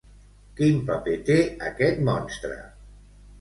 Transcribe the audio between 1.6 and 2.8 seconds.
aquest monstre?